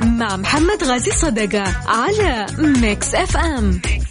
[0.00, 4.07] مع محمد غازي صدقة على ميكس اف ام, ميكس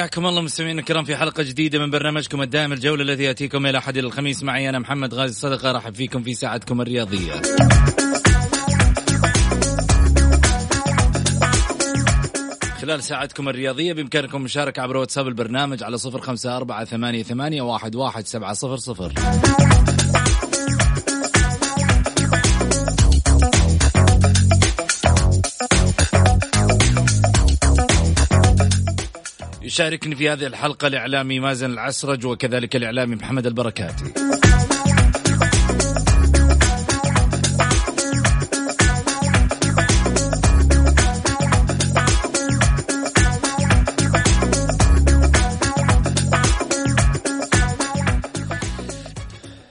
[0.00, 3.96] حياكم الله مستمعينا الكرام في حلقة جديدة من برنامجكم الدائم الجولة الذي يأتيكم إلى أحد
[3.96, 4.42] الخميس.
[4.42, 7.32] معي أنا محمد غازي صدقة رحب فيكم في ساعتكم الرياضية.
[12.80, 17.94] خلال ساعتكم الرياضية بإمكانكم المشاركة عبر واتساب البرنامج على صفر خمسة أربعة ثمانية, ثمانية واحد,
[17.94, 19.12] واحد سبعة صفر صفر.
[29.70, 34.04] يشاركني في هذه الحلقة الإعلامي مازن العسرج وكذلك الإعلامي محمد البركاتي.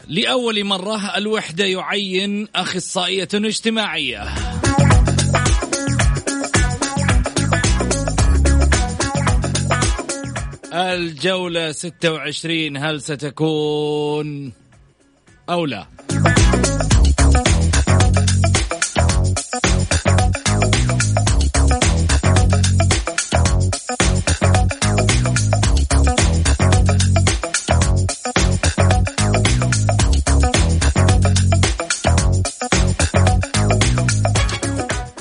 [0.07, 4.48] لأول مرة الوحدة يعين أخصائية اجتماعية.
[10.79, 14.51] الجولة 26 هل ستكون
[15.49, 15.85] أو لا؟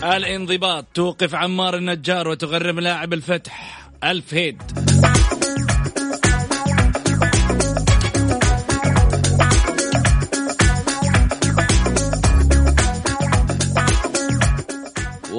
[0.03, 4.63] الانضباط توقف عمار النجار وتغرم لاعب الفتح ألف هيد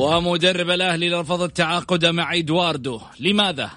[0.10, 3.00] ومدرب الأهلي رفض التعاقد مع إدواردو.
[3.20, 3.70] لماذا؟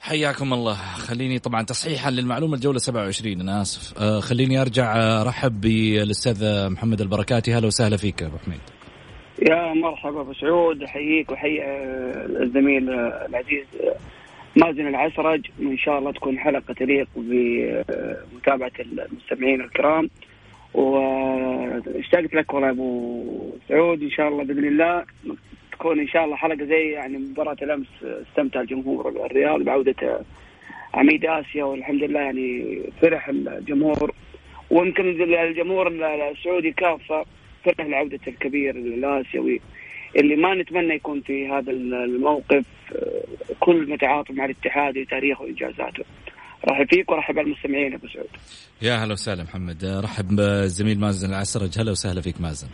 [0.00, 0.74] حياكم الله.
[0.74, 3.98] خليني طبعا تصحيحا للمعلومة الجولة 27 أنا آسف.
[3.98, 7.54] آه خليني أرجع أرحب بالأستاذ محمد البركاتي.
[7.54, 8.60] هلا وسهلا فيك أبو حميد.
[9.50, 10.82] يا مرحبا أبو سعود.
[10.82, 11.62] أحييك وأحيي
[12.42, 12.90] الزميل
[13.28, 13.66] العزيز
[14.56, 20.10] مازن العسرج وإن شاء الله تكون حلقة تليق بمتابعة المستمعين الكرام.
[20.74, 23.24] واشتقت لك والله أبو
[23.68, 25.04] سعود إن شاء الله بإذن الله
[25.72, 30.20] تكون إن شاء الله حلقة زي يعني مباراة الأمس استمتع الجمهور الرياض بعودة
[30.94, 34.14] عميد آسيا والحمد لله يعني فرح الجمهور.
[34.70, 35.88] ويمكن الجمهور
[36.30, 37.24] السعودي كافة
[37.64, 39.60] فرح لعودة الكبير الاسيوي
[40.16, 42.64] اللي ما نتمنى يكون في هذا الموقف
[43.60, 46.04] كل متعاطف مع الاتحاد وتاريخه وإنجازاته.
[46.70, 48.28] رحب فيك ورحب بالمستمعين أبو سعود.
[48.82, 52.68] يا هلا وسهلا محمد، رحب بالزميل مازن العسرج، هلا وسهلا فيك مازن.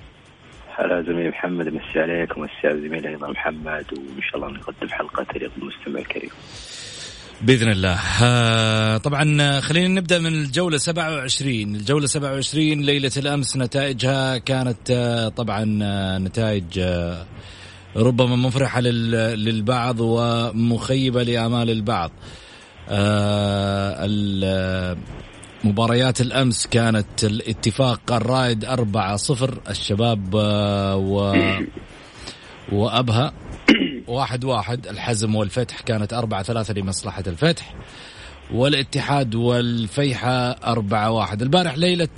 [0.77, 5.25] هلا زميلي محمد مسي عليك ومسي على زميلي أيضا محمد وإن شاء الله نقدم حلقة
[5.25, 6.31] تليق بالمستمع الكريم.
[7.43, 7.99] بإذن الله.
[8.23, 15.79] آه طبعا خلينا نبدأ من الجولة 27 الجولة 27 ليلة الأمس نتائجها كانت آه طبعا
[15.83, 17.27] آه نتائج آه
[17.97, 22.11] ربما مفرحة للبعض ومخيبة لآمال البعض.
[25.65, 31.35] مباريات الأمس كانت الاتفاق الرائد 4 0 الشباب و
[32.73, 33.33] وأبها
[34.09, 34.87] واحد واحد.
[34.87, 37.75] الحزم والفتح كانت أربعة ثلاثة لمصلحة الفتح
[38.55, 41.43] والاتحاد والفيحة أربعة واحد.
[41.43, 42.09] البارح ليلة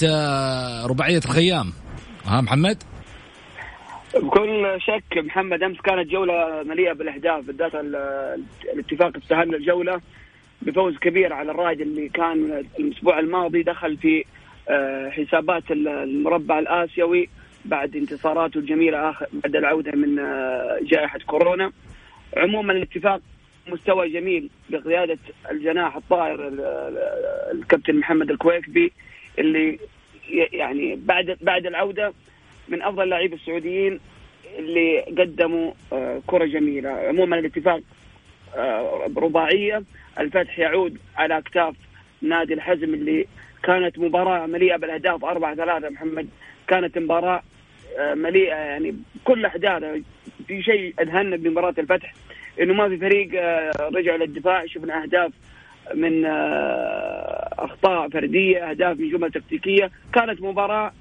[0.87, 1.73] رباعية الخيام.
[2.25, 2.83] ها محمد؟
[4.15, 7.73] بكل شك محمد أمس كانت جولة مليئة بالأهداف بالذات
[8.75, 10.00] الاتفاق استهل الجولة
[10.62, 14.25] بفوز كبير على الرائد اللي كان الأسبوع الماضي دخل في
[15.11, 17.29] حسابات المربع الآسيوي.
[17.65, 20.16] بعد انتصاراته الجميلة آخر بعد العودة من
[20.82, 21.72] جائحة كورونا.
[22.37, 23.21] عموما الاتفاق
[23.69, 25.19] مستوى جميل بقيادة
[25.50, 26.52] الجناح الطائر
[27.52, 28.93] الكابتن محمد الكويكبي
[29.38, 29.79] اللي
[30.52, 32.12] يعني بعد بعد العودة
[32.69, 34.00] من أفضل اللاعبين السعوديين
[34.58, 35.73] اللي قدموا
[36.26, 36.90] كرة جميلة.
[36.90, 37.81] عموما الاتفاق
[39.17, 39.82] رباعية
[40.19, 41.75] الفتح يعود على أكتاف
[42.23, 43.26] نادي الحزم اللي
[43.62, 45.88] كانت مباراة مليئة بالأهداف أربعة ثلاثة.
[45.88, 46.29] محمد
[46.70, 47.43] كانت مباراة
[48.14, 50.00] مليئة يعني كل أحداثها
[50.46, 52.14] في شيء أدهنا بمباراة الفتح
[52.61, 53.28] إنه ما في فريق
[53.81, 55.32] رجع للدفاع شفنا أهداف
[55.94, 56.25] من
[57.58, 59.90] أخطاء فردية أهداف من جمل تكتيكية.
[60.14, 60.93] كانت مباراة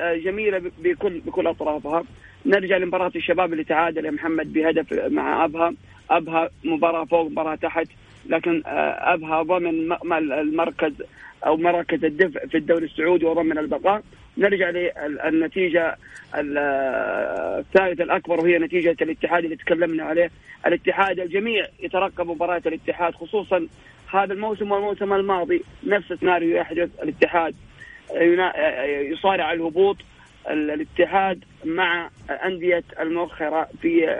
[0.00, 2.04] جميلة بكل بكل أطرافها.
[2.46, 5.74] نرجع لمباراة الشباب اللي تعادل يا محمد بهدف مع أبها.
[6.10, 7.86] أبها مباراة فوق مباراة تحت.
[8.26, 10.92] لكن آه، أبها ضمن المركز
[11.46, 14.02] أو مراكز الدفع في الدوري السعودي وضمن البقاء.
[14.38, 15.96] نرجع للنتيجه
[16.34, 20.30] الثالثة الأكبر وهي نتيجة الاتحاد اللي تكلمنا عليه.
[20.66, 23.66] الاتحاد الجميع يترقب مباراة الاتحاد خصوصا
[24.10, 25.62] هذا الموسم والموسم الماضي.
[25.86, 27.02] نفس السيناريو يحدث.
[27.02, 27.54] الاتحاد
[29.12, 29.96] يصارع الهبوط.
[30.50, 32.10] الاتحاد مع
[32.44, 34.16] أندية المؤخرة في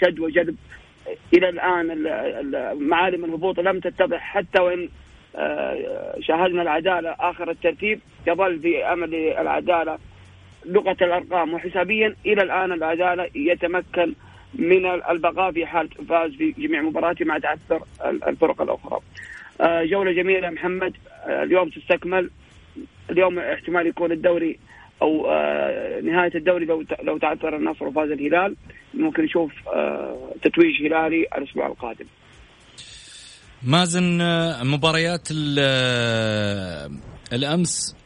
[0.00, 0.56] شد وجذب.
[1.34, 1.86] إلى الآن
[2.88, 4.88] معالم الهبوط لم تتضح حتى وإن آه،
[6.20, 9.98] شاهدنا العدالة آخر الترتيب يظل في أمل العدالة
[10.66, 11.54] لغة الأرقام.
[11.54, 14.14] وحسابيا إلى الآن العدالة يتمكن
[14.54, 19.00] من البقاء في حال فاز في جميع مباراته مع تعثر الفرق الأخرى.
[19.60, 20.96] آه، جولة جميلة محمد.
[21.26, 22.30] آه، اليوم تستكمل.
[23.10, 24.58] اليوم احتمال يكون الدوري
[25.02, 28.56] أو آه، نهاية الدوري لو لو تعثر النصر وفاز الهلال.
[28.94, 29.52] ممكن نشوف
[30.42, 32.06] تتويج هلالي الأسبوع القادم.
[33.64, 35.28] مازن آه، مباريات
[37.32, 37.96] الأمس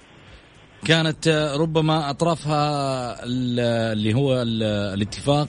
[0.86, 1.28] كانت
[1.60, 4.42] ربما أطرافها اللي هو
[4.94, 5.48] الاتفاق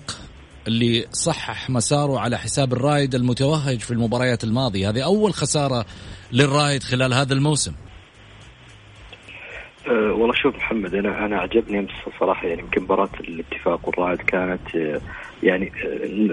[0.68, 5.86] اللي صحح مساره على حساب الرايد المتوهج في المباريات الماضية، هذه أول خسارة
[6.32, 7.74] للرايد خلال هذا الموسم.
[9.88, 14.98] أه والله شوف محمد أنا أنا عجبني أمس صراحة يعني يمكن مباراة الاتفاق والرائد كانت
[15.44, 15.72] يعني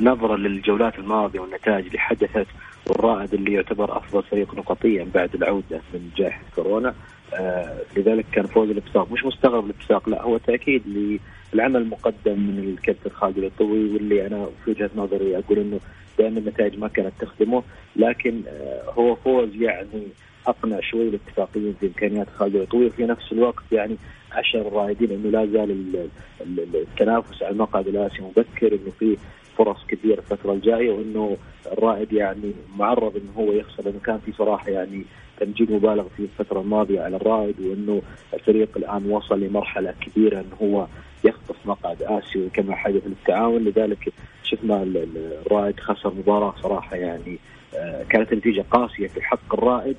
[0.02, 2.46] نظرا للجولات الماضية والنتائج اللي حدثت
[2.86, 6.94] والرائد اللي يعتبر أفضل فريق نقطيا بعد العودة من جائحة كورونا.
[7.34, 9.12] أه لذلك كان فوز الاتفاق.
[9.12, 10.82] مش مستغرب الاتفاق لا هو تأكيد
[11.54, 15.80] للعمل المقدم من الكابتن خالد الطوي واللي أنا في وجهة نظري أقول إنه
[16.18, 17.62] دائما النتائج ما كانت تخدمه
[17.96, 20.02] لكن أه هو فوز يعني
[20.46, 23.96] أقنع شوي الاتفاقيين في إمكانيات خالد العطوي وفي نفس الوقت يعني
[24.32, 25.94] عشر الرائدين إنه لا زال
[26.74, 29.16] التنافس على المقعد الاسيوي مبكر إنه في
[29.58, 31.36] فرص كثيره الفترة الجاية وإنه
[31.72, 35.04] الرائد يعني معرض إنه هو يخسر لأنه كان في صراحة يعني
[35.40, 38.02] تمجيد مبالغ في الفترة الماضية على الرائد وإنه
[38.34, 40.86] الفريق الآن وصل لمرحلة كبيرة إنه هو
[41.24, 43.64] يخطف مقعد اسيوي كما حدث للتعاون.
[43.64, 44.12] لذلك
[44.44, 44.82] شفنا
[45.46, 47.38] الرائد خسر مباراة صراحة يعني
[47.74, 49.96] آه، كانت نتيجه قاسية في حق الرائد.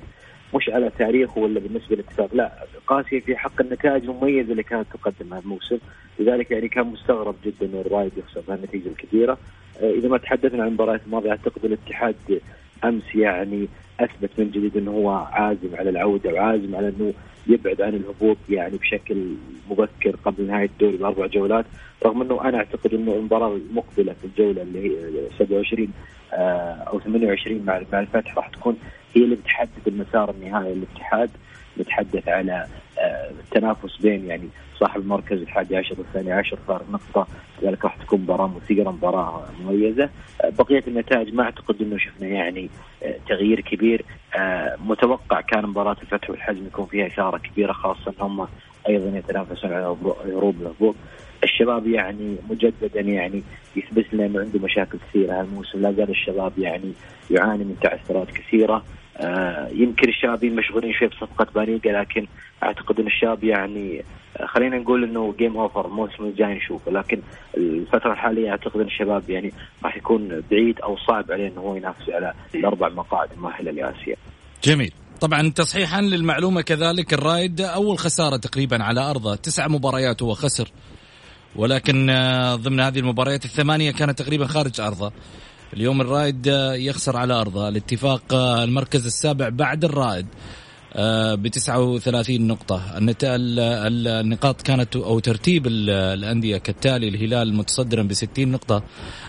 [0.56, 2.52] مش على تاريخه ولا بالنسبة للاتفاق لا
[2.86, 5.78] قاسية في حق النتائج المميزه اللي كانت تقدم هذا الموسم.
[6.18, 9.38] لذلك يعني كان مستغرب جدا انه الرايد يخسر هالنتيجه الكبيرة.
[9.82, 12.40] آه، إذا ما تحدثنا عن المباريات الماضية أعتقد الاتحاد
[12.84, 13.68] أمس يعني
[14.00, 17.12] أثبت من جديد إنه هو عازم على العودة وعازم على إنه
[17.46, 19.34] يبعد عن الهبوط يعني بشكل
[19.70, 21.64] مبكر قبل نهاية الدوري باربع جولات.
[22.04, 25.88] رغم إنه أنا أعتقد إنه المباراة المقبلة في الجولة اللي هي 27
[26.32, 28.76] آه، أو 28 مع مع الفتح راح تكون
[29.16, 31.30] هي اللي بتحدد المسار النهائي للاتحاد
[31.78, 32.66] نتحدث على
[32.98, 34.48] آه، التنافس بين يعني
[34.78, 37.26] صاحب المركز الحادي عشر والثاني عشر فارق نقطة
[37.62, 40.10] لذلك راح تكون مباراة مثيرة مباراة مميزة.
[40.44, 42.70] آه، بقية النتائج ما أعتقد أنه شفنا يعني
[43.28, 44.04] تغيير كبير.
[44.78, 48.46] متوقع كان مباراة الفتح والحزم يكون فيها إثارة كبيرة خاصة هم
[48.88, 49.96] أيضا يتنافسون على
[50.26, 50.94] هروب الهبوط
[51.44, 53.42] الشباب يعني مجددا يعني
[53.76, 55.82] يثبت لنا إنه عنده مشاكل كثيرة هالموسم.
[55.82, 56.92] لا زال الشباب يعني
[57.30, 58.74] يعاني من تعثرات كثيرة.
[58.74, 59.05] آه
[59.72, 62.26] يمكن الشبابين مشغولين شوي بصفقة بانيجا لكن
[62.62, 64.04] أعتقد إن الشباب يعني
[64.36, 67.20] آه خلينا نقول إنه game over الموسم الجاي نشوفه لكن
[67.56, 69.52] الفترة الحالية أعتقد إن الشباب يعني
[69.84, 74.16] راح يكون بعيد أو صعب عليه إنه هو ينافس على الأربع مقاعد المؤهلة لآسيا.
[74.64, 74.92] جميل.
[75.20, 80.68] طبعا تصحيحا للمعلومة كذلك الرائد أول خسارة تقريبا على أرضه تسع مباريات هو خسر
[81.56, 85.12] ولكن آه، ضمن هذه المباريات الثمانية كانت تقريبا خارج أرضه
[85.74, 87.68] اليوم الرائد آه، يخسر على أرضه.
[87.68, 90.26] الاتفاق آه، المركز السابع بعد الرائد
[91.38, 92.82] ب 39 نقطة.
[92.96, 97.08] النقاط كانت أو ترتيب الأندية كالتالي.
[97.08, 98.82] الهلال متصدرا ب 60 نقطة.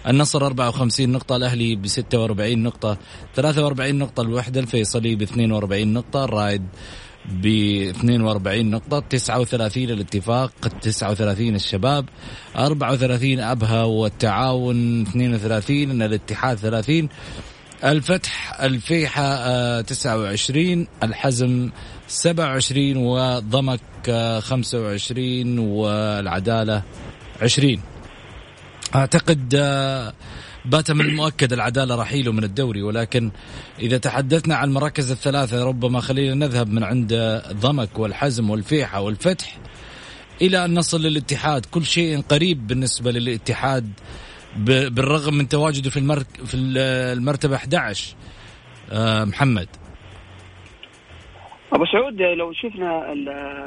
[0.08, 1.36] النصر 54 نقطة.
[1.36, 2.98] الأهلي ب 46 نقطة.
[3.36, 4.22] 43 نقطة.
[4.22, 6.24] الوحدة الفيصلي ب 42 نقطة.
[6.24, 6.63] الرائد
[7.27, 7.46] ب
[7.89, 12.05] 42 نقطة 39 الاتفاق 39 الشباب
[12.55, 17.10] 34 أبها والتعاون 32 الاتحاد 30
[17.84, 21.69] الفتح الفيحة 29 آه، الحزم
[22.07, 23.79] 27 وضمك
[24.39, 26.84] 25 والعدالة
[27.41, 27.81] 20
[28.96, 30.13] أعتقد آه،
[30.67, 33.31] بات من المؤكد العدالة رحيله من الدوري ولكن
[33.79, 39.57] إذا تحدثنا عن المراكز الثلاثة ربما خلينا نذهب من عند ضمك والحزم والفيحة والفتح
[40.41, 41.65] إلى أن نصل للاتحاد.
[41.65, 43.91] كل شيء قريب بالنسبة للاتحاد
[44.57, 48.15] بالرغم من تواجده في في المرتبة 11
[48.91, 49.67] آه، محمد.
[51.74, 53.13] أبو سعود لو شفنا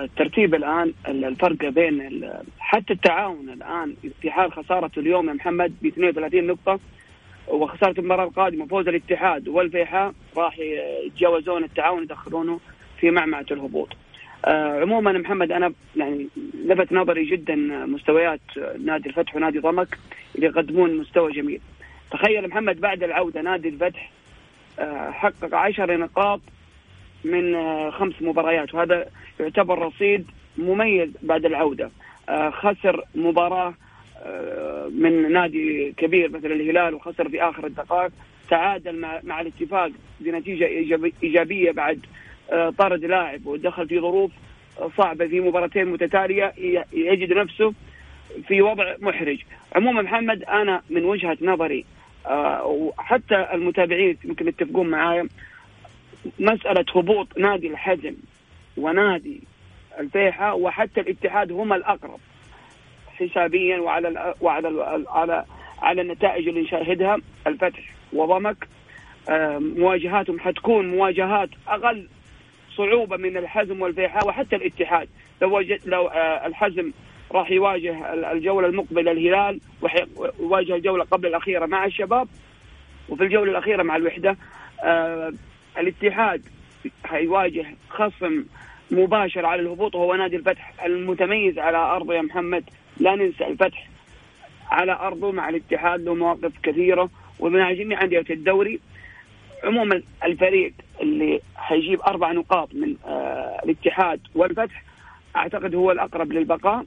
[0.02, 2.28] الترتيب الآن الفرق بين
[2.58, 6.80] حتى التعاون الآن في حال خسارته اليوم يا محمد ب 32 نقطة
[7.48, 12.60] وخسارة المباراه القادمة فوز الاتحاد والفيحاء راح يتجاوزون التعاون يدخلونه
[13.00, 13.88] في معمعة الهبوط.
[14.44, 16.28] آه عموما محمد أنا يعني
[16.64, 17.54] لفت نظري جدا
[17.86, 18.40] مستويات
[18.84, 19.98] نادي الفتح ونادي ضمك
[20.34, 21.60] اللي يقدمون مستوى جميل.
[22.10, 24.10] تخيل محمد بعد العودة نادي الفتح
[24.78, 26.40] آه حقق 10 نقاط
[27.24, 28.74] من آه خمس مباريات.
[28.74, 29.06] وهذا
[29.40, 30.26] يعتبر رصيد
[30.58, 31.90] مميز بعد العودة.
[32.28, 33.74] آه خسر مباراة
[34.24, 38.12] آه، من نادي كبير مثل الهلال وخسر في آخر الدقائق.
[38.50, 40.64] تعادل مع, الاتفاق بنتيجة
[41.22, 42.06] إيجابية بعد
[42.78, 44.30] طرد لاعب ودخل في ظروف
[44.96, 46.52] صعبة في مباراتين متتالية.
[46.92, 47.74] يجد نفسه
[48.48, 49.38] في وضع محرج.
[49.76, 51.84] عموما محمد أنا من وجهة نظري
[52.64, 55.28] وحتى المتابعين يمكن يتفقون معايا
[56.38, 58.14] مسألة هبوط نادي الحزم
[58.76, 59.40] ونادي
[60.00, 62.20] الفيحة وحتى الاتحاد هم الأقرب
[63.16, 65.44] حسابيا وعلى وعلى على
[65.82, 67.16] على النتائج اللي نشاهدها.
[67.46, 67.80] الفتح
[68.12, 68.68] وضمك
[69.58, 72.08] مواجهاتهم حتكون مواجهات أقل
[72.76, 75.08] صعوبة من الحزم والفيحاء وحتى الاتحاد.
[75.42, 76.92] لو لو آه، الحزم
[77.32, 79.60] راح يواجه الجولة المقبلة الهلال
[80.40, 82.28] ويواجه الجولة قبل الأخيرة مع الشباب.
[83.08, 84.36] وفي الجولة الأخيرة مع الوحدة
[84.84, 85.32] آه،
[85.78, 86.42] الاتحاد
[87.04, 88.44] حيواجه خصم
[88.90, 92.64] مباشر على الهبوط وهو نادي الفتح المتميز على ارضه يا محمد.
[93.00, 93.88] لا ننسى الفتح
[94.70, 98.80] على أرضه مع الاتحاد له مواقف كثيرة ومع جميع أندية الدوري.
[99.64, 104.82] عموما الفريق اللي حيجيب أربع نقاط من آه الاتحاد والفتح
[105.36, 106.84] أعتقد هو الأقرب للبقاء.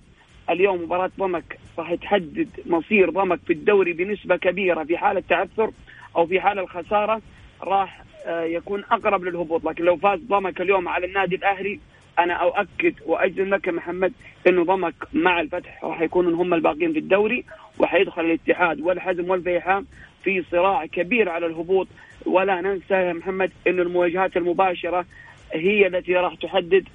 [0.49, 5.71] اليوم مباراة ضمك راح تحدد مصير ضمك في الدوري بنسبة كبيرة في حالة تعثر
[6.15, 7.21] أو في حالة الخسارة.
[7.61, 9.65] راح يكون أقرب للهبوط.
[9.65, 11.79] لكن لو فاز ضمك اليوم على النادي الأهلي
[12.19, 14.13] أنا أؤكد وأجزم لك محمد
[14.47, 17.45] إنه ضمك مع الفتح راح يكونوا هم الباقيين في الدوري
[17.79, 19.83] وحيدخل الاتحاد والحزم والفيحاء
[20.23, 21.87] في صراع كبير على الهبوط.
[22.25, 25.05] ولا ننسى يا محمد إنه المواجهات المباشرة
[25.53, 26.87] هي التي راح تحدد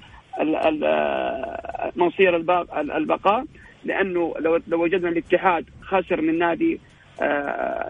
[1.95, 2.35] مصير
[2.75, 3.45] البقاء.
[3.85, 6.79] لأنه لو لو وجدنا الاتحاد خسر من نادي آه،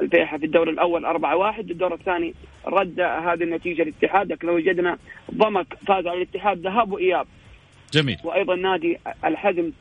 [0.02, 2.34] الفيحة في الدور الأول 4 واحد الدور الثاني
[2.66, 4.98] رد هذه النتيجة الاتحاد لكن لو وجدنا
[5.34, 7.28] ضمك فاز على الاتحاد ذهاب وإياب
[7.94, 9.72] جميل وأيضا نادي الحزم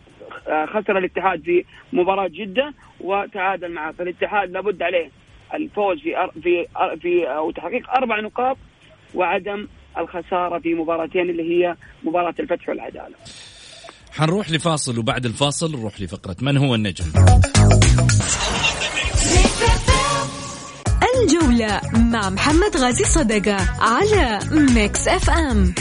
[0.48, 5.10] آه، خسر الاتحاد في مباراة جدة وتعادل معه فالاتحاد لابد عليه
[5.54, 6.66] الفوز في في
[7.00, 8.56] في أو تحقيق أربع نقاط
[9.14, 13.14] وعدم الخسارة في مباراتين اللي هي مباراة الفتح والعدالة.
[14.12, 17.04] حنروح لفاصل وبعد الفاصل نروح لفقرة من هو النجم؟
[21.28, 25.74] الجولة مع محمد غازي صدقة على ميكس اف ام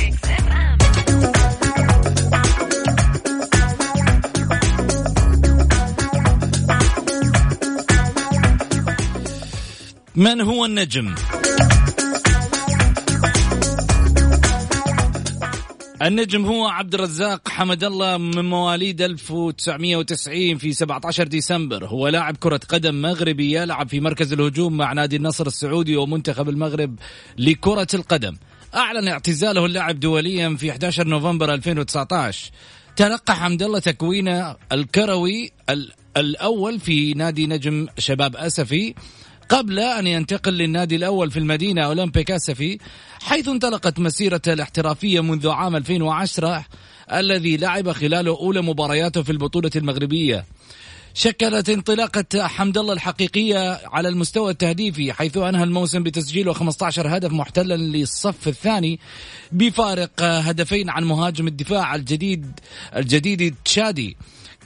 [10.15, 11.15] من هو النجم؟
[16.07, 21.85] النجم هو عبد الرزاق حمد الله من مواليد 1990 في 17 ديسمبر.
[21.85, 26.95] هو لاعب كرة قدم مغربي يلعب في مركز الهجوم مع نادي النصر السعودي ومنتخب المغرب
[27.37, 28.35] لكرة القدم.
[28.75, 32.51] أعلن اعتزاله اللعب دوليا في 11 نوفمبر 2019
[32.95, 35.51] تلقى حمد الله تكوينه الكروي
[36.17, 38.95] الأول في نادي نجم شباب أسفي
[39.49, 42.77] قبل أن ينتقل للنادي الأول في المدينة أولمبيك أسفي.
[43.27, 46.65] حيث انطلقت مسيرته الاحترافية منذ عام 2010
[47.13, 50.45] الذي لعب خلاله أولى مبارياته في البطولة المغربية.
[51.13, 57.77] شكلت انطلاقة حمد الله الحقيقية على المستوى التهديفي حيث أنهى الموسم بتسجيله 15 هدف محتلا
[57.77, 58.99] للصف الثاني
[59.51, 62.59] بفارق هدفين عن مهاجم الدفاع الجديد
[62.95, 64.17] الجديد تشادي.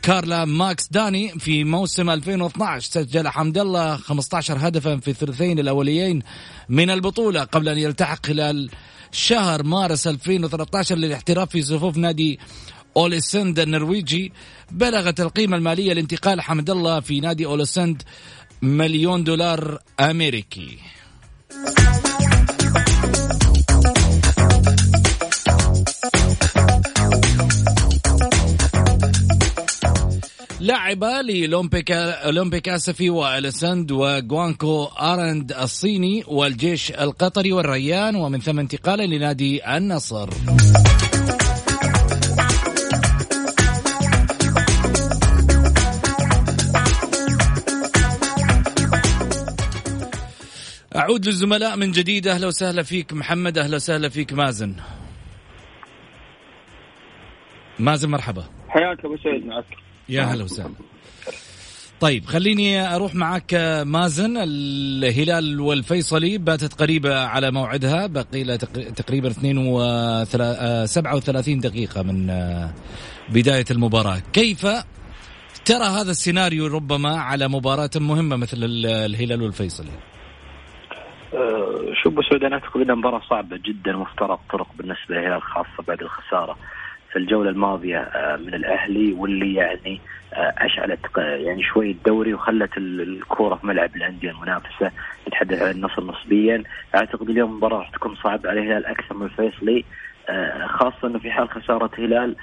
[0.02, 6.22] كارلا ماكس داني في موسم 2012 سجل حمد الله 15 هدفا في الثلثين الأوليين
[6.70, 8.70] من البطولة قبل أن يلتحق خلال
[9.12, 12.40] شهر مارس 2013 للاحتراف في صفوف نادي
[12.98, 14.32] أوليسند النرويجي.
[14.72, 18.04] بلغت القيمة المالية لانتقال حمد الله في نادي أوليسند
[18.62, 20.78] مليون دولار أمريكي.
[30.62, 39.78] لعب لأولمبيكا أولمبيك أسفي وألسند وجوانكو أرند الصيني والجيش القطري والريان ومن ثم انتقالا لنادي
[39.78, 40.30] النصر.
[50.96, 54.76] أعود للزملاء من جديد أهلا وسهلا فيك محمد أهلا وسهلا فيك مازن.
[57.80, 58.44] مازن مرحبا.
[58.70, 59.66] حياك أبو سعيد معك.
[60.12, 60.74] يا هلا وسهلا.
[62.00, 63.54] طيب خليني أروح معك
[63.86, 68.58] مازن الهلال والفيصلي باتت قريبة على موعدها بقي لها
[68.96, 69.30] تقريبا
[70.86, 72.28] 37 دقيقة من
[73.30, 74.22] بداية المباراة.
[74.34, 74.66] كيف
[75.66, 79.92] ترى هذا السيناريو ربما على مباراة مهمة مثل الهلال والفيصلي؟
[81.34, 85.84] أه، شوف ابو سعود أنا اعتقد إنها مباراة صعبة جدا وافترق طرق بالنسبة للهلال خاصة
[85.88, 86.58] بعد الخسارة.
[87.12, 90.02] في الجولة الماضية أه، من الأهلي واللي يعني
[90.34, 94.92] أه، أشعلت يعني شوي الدوري وخلت الكورة في ملعب الأندية المنافسة
[95.28, 96.64] نتحدث عن النصر نسبيا
[96.96, 99.86] أعتقد اليوم المباراة راح تكون صعبة على الهلال أكثر من الفيصلي
[100.66, 102.36] خاصة إنه في حال خسارة هلال.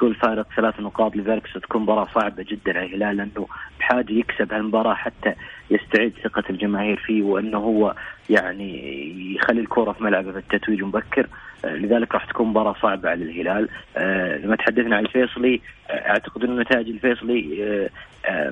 [0.00, 3.46] تكون فارق ثلاث نقاط لذلك ستكون مباراة صعبة جدا على الهلال لأنه
[3.78, 5.34] بحاجة يكسب هالمباراة حتى
[5.70, 7.94] يستعيد ثقة الجماهير فيه وأنه هو
[8.30, 11.26] يعني يخلي الكرة في ملعبه في التتويج مبكر.
[11.64, 13.68] آه، لذلك راح تكون مباراة صعبة على الهلال.
[13.96, 17.88] آه، لما تحدثنا عن الفيصلي آه، أعتقد انه نتائج الفيصلي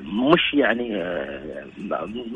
[0.03, 1.03] مش يعني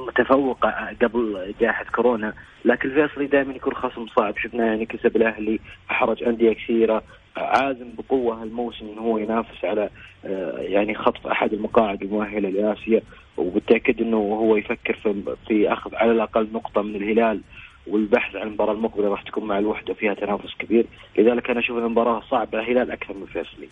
[0.08, 0.70] متفوقة
[1.02, 2.34] قبل جائحة كورونا.
[2.66, 4.38] لكن الفيصلي دائما يكون خصم صعب.
[4.38, 5.60] شفنا يعني كسب الأهلي
[5.92, 7.04] احرج أندية كثيرة.
[7.36, 9.90] عازم بقوة هالموسم إنه هو ينافس على
[10.26, 13.02] آه، يعني خطف أحد المقاعد المؤهلة لآسيا
[13.38, 17.42] وبالتاكيد إنه هو يفكر في في أخذ على الأقل نقطة من الهلال
[17.88, 20.86] والبحث عن المباراة المقبلة راح تكون مع الوحدة فيها تنافس كبير.
[21.18, 23.68] لذلك أنا أشوف المباراة صعبة الهلال أكثر من فيصلي.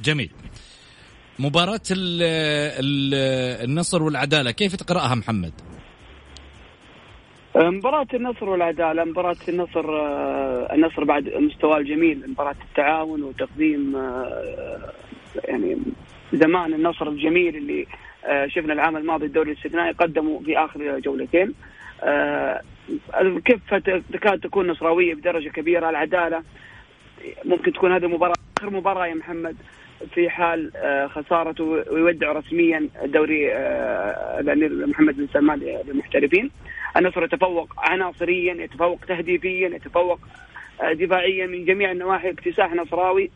[0.00, 0.30] جميل.
[1.38, 1.80] مباراة
[3.64, 5.52] النصر والعدالة كيف تقرأها محمد؟
[7.56, 14.92] مباراة النصر والعدالة مباراة النصر آه، النصر بعد مستواه الجميل مباراة التعاون وتقديم آه،
[15.44, 15.78] يعني
[16.32, 17.86] زمان النصر الجميل اللي
[18.24, 21.54] آه، شفنا العام الماضي الدوري الاستثنائي قدموا في آخر جولتين.
[23.20, 26.42] الكفة تكاد تكون نصراوية بدرجة كبيرة العدالة
[27.44, 29.56] ممكن تكون هذه المباراة آخر مباراة يا محمد
[30.14, 30.70] في حال
[31.14, 33.56] خسارته ويودع رسميا دوري
[34.40, 36.50] الأمير محمد بن سلمان للمحترفين.
[36.96, 40.20] النصر يتفوق عناصريا يتفوق تهديفيا يتفوق
[40.82, 43.30] آه، دفاعيا من جميع النواحي اكتساح نصراوي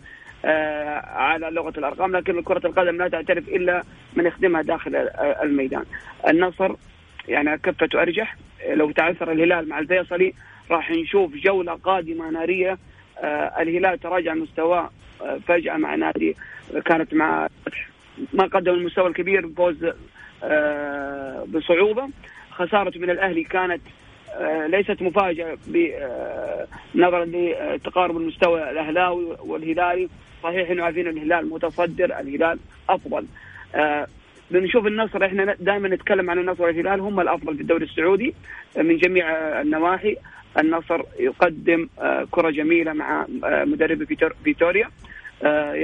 [0.45, 3.83] آه، على لغة الأرقام لكن كرة القدم لا تعترف إلا
[4.17, 4.97] من يخدمها داخل
[5.43, 5.85] الميدان.
[6.29, 6.75] النصر
[7.29, 8.37] يعني كفته ارجح
[8.69, 10.35] لو تعثر الهلال مع الفيصلي
[10.71, 12.79] راح نشوف جولة قادمة نارية
[13.19, 14.90] آه، الهلال تراجع مستواه
[15.47, 16.37] فجأة مع نادي
[16.85, 17.49] كانت مع
[18.33, 19.87] ما قدم المستوى الكبير بفوز
[21.47, 22.09] بصعوبة.
[22.55, 23.81] خسارته من الأهلي كانت
[24.40, 30.09] آه، ليست مفاجأة آه، نظرا لتقارب المستوى الأهلاوي والهلالي.
[30.43, 33.27] صحيح إنه عارفين الهلال متصدر الهلال أفضل.
[33.75, 34.07] آه،
[34.51, 38.35] بنشوف النصر إحنا دائما نتكلم عن النصر والهلال هم الأفضل في الدوري السعودي
[38.77, 39.27] من جميع
[39.61, 40.17] النواحي.
[40.59, 41.88] النصر يقدم
[42.31, 44.05] كرة جميلة مع مدرب
[44.45, 44.90] فيتوريا.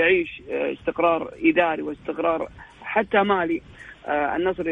[0.01, 2.49] يعيش استقرار إداري واستقرار
[2.83, 3.63] حتى مالي.
[4.09, 4.65] النصر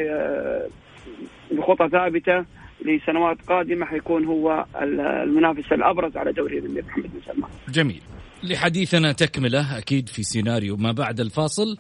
[1.50, 2.44] بخطى ثابتة
[2.84, 7.50] لسنوات قادمة حيكون هو المنافس الأبرز على دوري الامير محمد بن سلمان.
[7.68, 8.00] جميل.
[8.42, 11.76] لحديثنا تكملة أكيد في سيناريو ما بعد الفاصل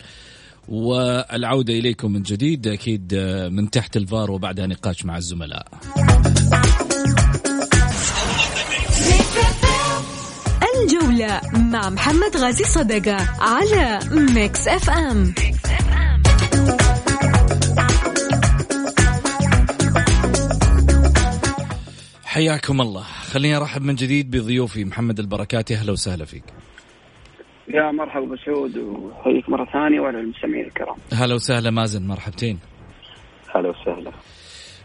[0.68, 3.14] والعودة إليكم من جديد أكيد
[3.52, 5.66] من تحت الفار وبعدها نقاش مع الزملاء.
[10.82, 11.40] الجولة
[11.72, 13.98] مع محمد غازي صدقة على
[14.34, 15.34] ميكس أف أم,
[22.28, 23.02] حياكم الله.
[23.02, 25.74] خليني أرحب من جديد بضيوفي محمد البركاتي.
[25.74, 26.44] أهلا وسهلا فيك.
[27.68, 30.96] يا مرحبا ابو سعود وحييك مرة ثانية وعلى المستمعين الكرام.
[31.12, 32.58] هلا وسهلا مازن مرحبتين.
[33.54, 34.12] هلا وسهلا.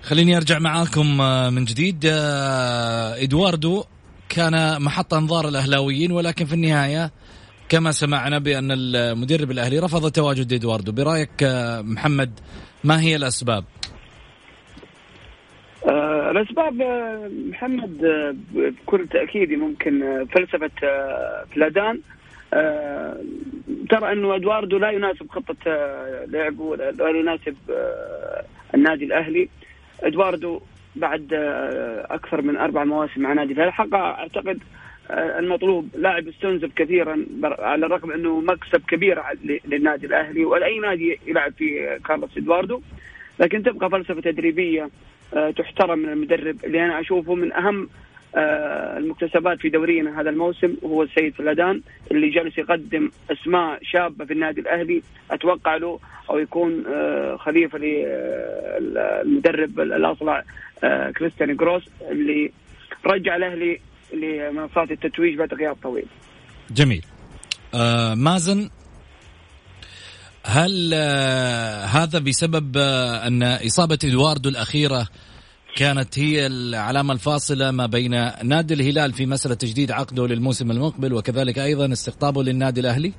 [0.03, 2.05] خليني أرجع معاكم آه، من جديد.
[2.05, 3.83] آه، إدواردو
[4.29, 7.11] كان محط أنظار الأهلاويين ولكن في النهاية
[7.69, 10.91] كما سمعنا بأن المدرب الأهلي رفض تواجد إدواردو.
[10.91, 12.39] برأيك آه، محمد
[12.83, 13.65] ما هي الأسباب؟
[16.33, 20.71] الأسباب آه، محمد آه، بكل تأكيد ممكن آه، فلسفة
[21.55, 21.99] فلادان
[23.89, 25.55] ترى أنه إدواردو لا يناسب خطة
[26.27, 27.55] لعبه ولا يناسب
[28.75, 29.49] النادي الأهلي.
[30.03, 30.61] إدواردو
[30.95, 31.27] بعد
[32.09, 34.59] أكثر من أربع مواسم مع نادي الحقيقة أعتقد
[35.11, 39.21] المطلوب لاعب استنزف كثيرا على الرغم أنه مكسب كبير
[39.65, 42.81] للنادي الأهلي ولا أي نادي يلعب فيه كارلوس إدواردو.
[43.39, 44.89] لكن تبقى فلسفة تدريبية
[45.57, 47.89] تحترم من المدرب اللي أنا أشوفه من أهم
[48.35, 54.33] آه، المكتسبات في دورينا هذا الموسم وهو السيد فلادان اللي جالس يقدم أسماء شابة في
[54.33, 57.77] النادي الأهلي أتوقع له أو يكون آه، خليفة
[58.79, 60.43] للمدرب الأصلع
[61.17, 62.51] كريستيان جروس اللي
[63.05, 63.79] رجع الأهلي
[64.13, 66.05] لمنصات التتويج بعد غياب طويل.
[66.71, 67.05] جميل.
[67.75, 68.69] آه مازن
[70.45, 75.07] هل آه، هذا بسبب آه، أن إصابة إدواردو الأخيرة
[75.75, 78.11] كانت هي العلامة الفاصلة ما بين
[78.43, 83.13] نادي الهلال في مسألة تجديد عقده للموسم المقبل وكذلك أيضا استقطابه للنادي الأهلي؟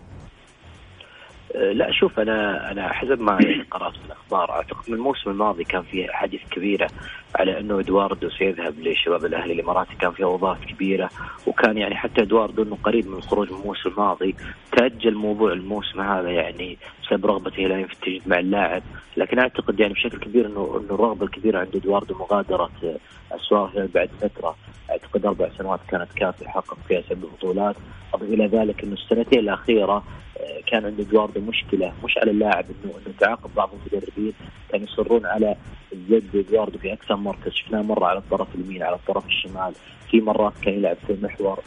[1.54, 5.82] أه، لا شوف أنا أنا حسب ما يعني قرأت الأخبار أعتقد من الموسم الماضي كان
[5.82, 6.90] في حديث كبيرة
[7.34, 11.10] على أنه إدواردو سيذهب لشباب الأهلي الاماراتي كان في اوضاع كبيرة
[11.46, 14.34] وكان يعني حتى إدواردو إنه قريب من الخروج من الموسم الماضي.
[14.72, 18.82] تأجل موضوع الموسم هذا يعني بسبب رغبه الهلال في التجديد مع اللاعب.
[19.16, 22.70] لكن أعتقد يعني بشكل كبير انه إنه الرغبة الكبيرة عند إدواردو مغادرة
[23.36, 24.56] اسواق بعد فترة
[24.90, 27.76] أعتقد أربع سنوات كانت كافية يحقق فيها سبع بطولات.
[28.14, 30.04] أضف إلى ذلك إنه السنتين الأخيرة
[30.40, 34.32] آه، كان عند ادواردو مشكلة مش على اللاعب انه إنه تعاقب بعض المدربين
[34.70, 35.56] كانوا يصرون على
[36.08, 39.72] زد ادواردو في أكثر مركز شفناه مرة على الطرف اليمين على الطرف الشمال
[40.10, 41.58] في مرات كان يلعب في المحور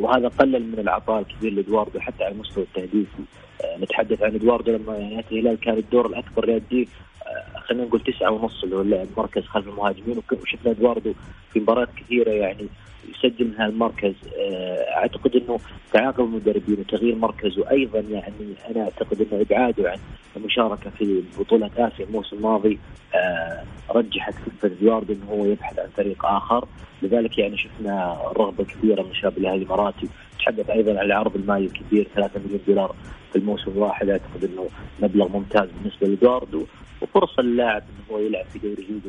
[0.00, 3.22] وهذا قلل من العطاء الكبير لادواردو حتى على المستوى التهديفي.
[3.64, 7.11] آه، نتحدث عن ادواردو لما يعني الهلال كان الدور الأكبر يؤديه آه،
[7.56, 11.12] خلينا نقول تسعة ونص اللي هو المركز خلف المهاجمين وشفنا إدواردو
[11.52, 12.66] في مباريات كثيرة يعني
[13.08, 14.14] يسجل من هالمركز.
[14.40, 15.60] آه، أعتقد إنه
[15.92, 17.70] تعاقب المدربين وتغيير مركزه.
[17.70, 19.98] أيضا يعني أنا أعتقد إنه إبعاده عن
[20.36, 22.78] المشاركة في بطولة آسيا الموسم الماضي
[23.14, 26.64] آه، رجحت كفه إدواردو إنه هو يبحث عن فريق آخر.
[27.02, 30.08] لذلك يعني شفنا رغبة كبيرة من شباب الاهلي الاماراتي
[30.42, 32.94] تحدث أيضا عن العرض المالي الكبير 3 مليون دولار
[33.32, 34.08] في الموسم الواحد.
[34.08, 34.68] أعتقد إنه
[35.02, 36.66] مبلغ ممتاز بالنسبة لادواردو
[37.02, 39.02] وفرصة للاعب إنه هو يلعب في دوري جديد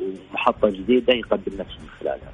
[0.00, 2.32] ومحطة جديدة يقدم نفسه من خلالها.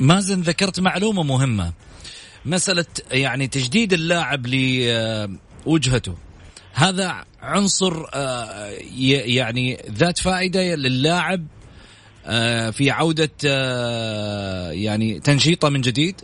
[0.00, 1.72] مازن ذكرت معلومة مهمة.
[2.44, 6.14] مسألة يعني تجديد اللاعب لوجهته
[6.72, 8.70] هذا عنصر آه،
[9.26, 11.57] يعني ذات فائدة للاعب آه،
[12.72, 16.20] في عودة آه، يعني تنشيطة من جديد؟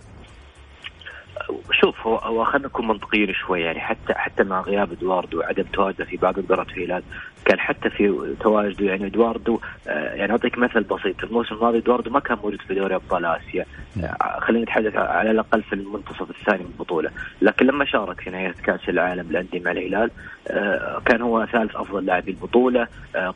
[1.81, 6.05] شوف هو هو خلينا نكون منطقيين شوي يعني حتى حتى مع غياب إدواردو وعدم تواجده
[6.05, 7.03] في بعض مباريات الهلال
[7.45, 12.21] كان حتى في تواجده يعني إدواردو آه، يعني أعطيك مثل بسيط الموسم الماضي إدواردو ما
[12.21, 13.67] كان موجود في دوري أبطال آسيا.
[14.03, 17.11] آه، خلينا نتحدث على الأقل في المنتصف الثاني من البطولة.
[17.43, 20.11] لكن لما شارك في نهاية كأس العالم للأندية مع الهلال
[20.49, 22.87] آه، كان هو ثالث أفضل لاعبي البطولة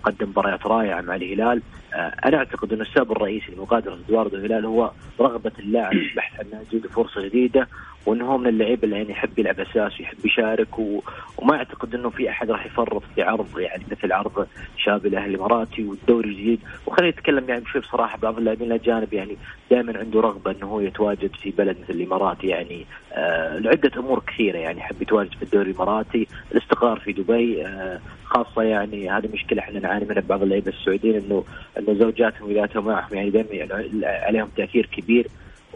[0.03, 1.63] قدم مباريات رائعة مع الهلال.
[1.95, 7.23] أنا أعتقد أن السبب الرئيسي لمغادره ادواردو الهلال هو رغبة اللاعب في البحث عن فرصة
[7.23, 7.69] جديدة
[8.09, 11.01] وانه هو من اللعيبه اللي يعني يحب يلعب أساس ويحب يشارك و...
[11.39, 15.85] وما أعتقد إنه في أحد راح يفرط في عرض يعني مثل عرض شاب الأهلي الإماراتي
[15.85, 16.61] والدوري الجديد.
[16.87, 19.37] وخلينا نتكلم يعني شوي بصراحة بعض اللاعبين الأجانب يعني
[19.71, 24.59] دائما عنده رغبة إنه هو يتواجد في بلد مثل الامارات يعني آه لعدة أمور كثيرة
[24.59, 29.81] يعني يحب يتواجد في الدوري الإماراتي الاستقرار في دبي آه خاصة يعني هذه مشكلة إحنا
[29.81, 31.45] نعاني منها بعض اللعيبة السعوديين انه
[31.79, 33.69] إنه زوجاتهم واذاتهم معهم يعني دائما
[34.05, 35.27] عليهم تأثير كبير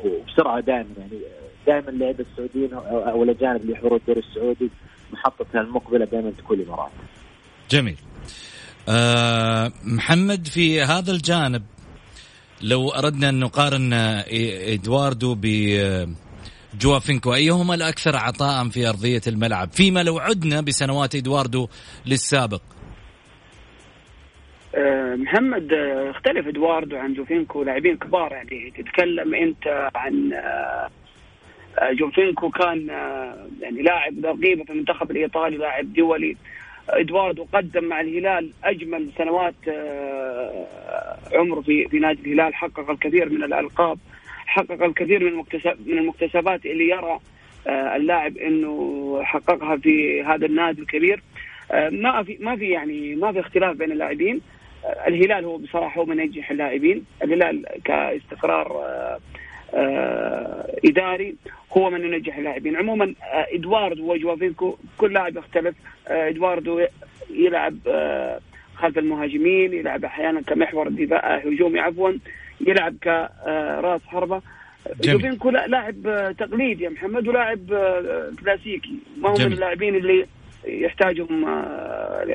[0.04, 4.70] وبسرعة دائما يعني دائما اللعيبه السعوديين أو الاجانب اللي يحضروا الدوري السعودي
[5.12, 6.90] محطتها المقبلة دائما تكون الامارات.
[7.70, 7.96] جميل.
[8.88, 11.62] أه محمد في هذا الجانب
[12.62, 13.92] لو أردنا أن نقارن
[14.72, 21.68] إدواردو بجوفينكو أيهما الأكثر عطاء في أرضية الملعب فيما لو عدنا بسنوات إدواردو
[22.06, 22.62] للسابق
[24.74, 25.68] أه محمد
[26.10, 30.88] اختلف إدواردو عن جوفينكو لاعبين كبار يعني تتكلم أنت عن آه،
[31.80, 36.36] جوفينكو كان آه، يعني لاعب ذا قيمة في المنتخب الإيطالي لاعب دولي.
[36.88, 40.66] إدواردو قدم مع الهلال أجمل سنوات آه،
[41.32, 43.98] عمره في في نادي الهلال حقق الكثير من الألقاب
[44.46, 45.44] حقق الكثير من
[45.86, 47.18] من المكتسبات اللي يرى
[47.66, 51.22] اللاعب إنه حققها في هذا النادي الكبير.
[51.72, 54.40] ما في ما في يعني ما في اختلاف بين اللاعبين.
[55.06, 57.04] الهلال هو بصراحة هو من ينجح اللاعبين.
[57.22, 59.18] الهلال كاستقرار آه،
[60.84, 61.34] إداري
[61.76, 62.76] هو من ينجح اللاعبين.
[62.76, 65.74] عموما آه، إدواردو وجوافينكو كل لاعب يختلف.
[66.08, 66.80] آه، إدواردو
[67.30, 67.76] يلعب
[68.74, 72.12] خلف المهاجمين يلعب أحيانا كمحور دفاع هجومي عفوا
[72.60, 74.42] يلعب كراس حربة.
[75.00, 77.58] جوفينكو لاعب تقليدي يا محمد ولاعب
[78.40, 78.94] كلاسيكي.
[79.20, 80.26] ما هو من اللاعبين اللي
[80.64, 81.44] يحتاجهم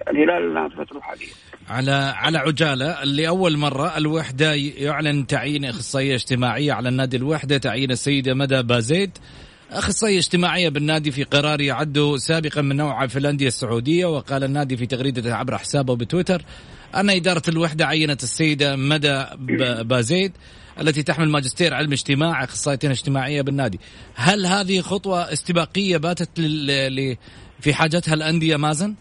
[0.09, 1.27] الهلال الفترة الحاليه
[1.69, 8.33] على على عجالة لاول مرة الوحدة يعلن تعيين أخصائية اجتماعية على النادي الوحدة تعيين السيدة
[8.33, 9.17] مدى بازيد
[9.71, 14.85] أخصائية اجتماعية بالنادي في قرار يعد سابقا من نوعه في الانديه السعودية وقال النادي في
[14.85, 16.41] تغريدة عبر حسابه بتويتر
[16.95, 19.25] أن إدارة الوحدة عينت السيدة مدى
[19.83, 20.31] بازيد
[20.81, 23.79] التي تحمل ماجستير علم اجتماع اخصائيه اجتماعية بالنادي.
[24.15, 26.29] هل هذه خطوة استباقية باتت
[27.59, 28.95] في حاجتها الأندية مازن؟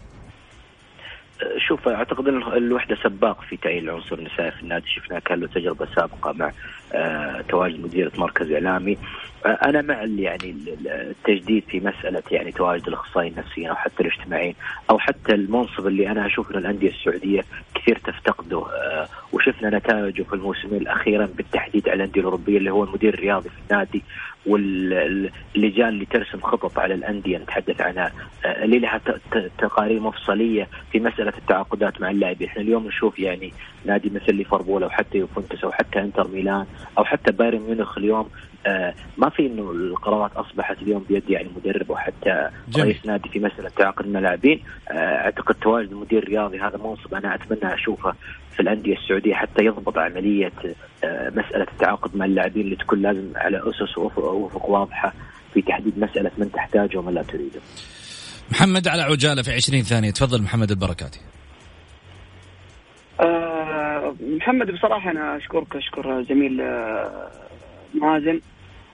[1.69, 4.87] شوف أعتقد إن الوحدة سباق في تعيين العنصر النسائي في النادي.
[4.89, 6.53] شفنا كان له تجربة سابقة مع
[6.93, 8.99] آه، تواجد مديرة مركز إعلامي.
[9.47, 14.55] آه، أنا مع يعني التجديد في مسألة يعني تواجد الأخصائيين النفسيين أو حتى الاجتماعيين
[14.91, 18.59] أو حتى المنصب اللي أنا أشوف إن الأندية السعودية كثير تفتقده.
[18.59, 23.57] آه، وشفنا نتائجه في الموسمين الاخيره بالتحديد على الأندية الأوروبية اللي هو المدير الرياضي في
[23.71, 24.03] النادي.
[24.47, 28.13] واللجان اللي ترسم خطط على الأندية نتحدث عنها.
[28.45, 29.01] اللي لها
[29.59, 33.53] تقارير مفصلية في مسألة التعاقدات مع اللاعبين، إحنا اليوم نشوف يعني
[33.85, 36.67] نادي مثل ليفربول أو حتى يوفنتوس أو حتى إنتر ميلان
[36.99, 38.29] أو حتى بايرن ميونخ اليوم آه
[39.19, 42.87] ما في إنه القرارات أصبحت اليوم بيد يعني مدرب أو حتى جميل.
[42.87, 47.75] رئيس نادي في مسألة تعاقد اللاعبين آه أعتقد تواجد المدير الرياضي هذا منصب أنا أتمنى
[47.75, 48.13] أشوفه
[48.55, 50.53] في الأندية السعودية حتى يضبط عملية
[51.05, 55.13] آه مسألة التعاقد مع اللاعبين اللي تكون لازم على أسس وافق واضحة
[55.55, 57.61] في تحديد مسألة من تحتاجه ومن لا تريده.
[58.51, 61.21] محمد على عجالة في 20 ثانية تفضل محمد البركاتي.
[63.21, 67.31] آه محمد بصراحة أنا أشكرك أشكر زميل آه
[67.95, 68.41] مازن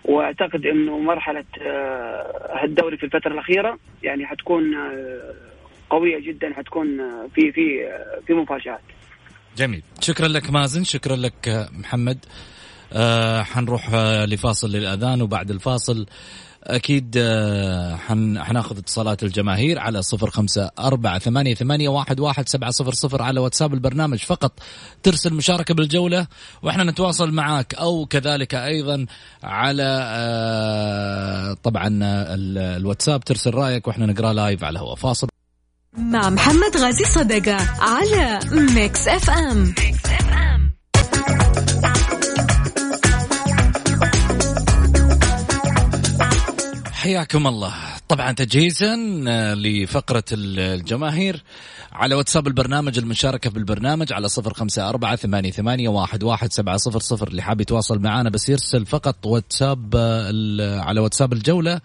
[0.05, 5.35] واعتقد انه مرحلة آه الدوري في الفترة الأخيرة يعني حتكون آه
[5.91, 7.63] قوية جدا حتكون آه في في
[8.27, 8.81] في مفاجآت.
[9.57, 9.83] جميل.
[10.01, 12.19] شكرا لك مازن شكرا لك محمد.
[12.93, 16.07] آه حنروح آه لفاصل للأذان وبعد الفاصل.
[16.63, 22.71] أكيد آه، حن حناخذ اتصالات الجماهير على صفر خمسة أربعة ثمانية, ثمانية واحد, واحد سبعة
[22.71, 24.19] صفر صفر على واتساب البرنامج.
[24.19, 24.53] فقط
[25.03, 26.27] ترسل مشاركة بالجولة
[26.63, 29.07] وإحنا نتواصل معاك أو كذلك أيضا
[29.43, 31.89] على آه، طبعا
[32.77, 35.29] الواتساب ترسل رأيك وإحنا نقرأ live على الهواء فاصل.
[35.99, 38.41] مع محمد غازي صدقة على
[38.75, 39.75] Mix FM,
[47.03, 47.75] حياكم الله.
[48.09, 51.43] طبعا تجهيزا آه، لفقرة الجماهير.
[51.93, 56.77] على واتساب البرنامج المشاركة في البرنامج على صفر خمسة أربعة ثمانية, ثمانية واحد, واحد سبعة
[56.77, 57.29] صفر صفر.
[57.29, 61.81] اللي حاب يتواصل معنا بس يرسل فقط واتساب آه، على واتساب الجولة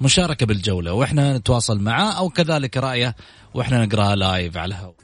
[0.00, 0.92] مشاركة بالجولة.
[0.92, 3.16] وإحنا نتواصل معاه أو كذلك رأيه
[3.54, 4.94] وإحنا نقراها لايف على الهواء.